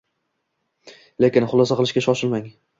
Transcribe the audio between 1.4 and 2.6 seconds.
xulosa qilishga shoshilmang.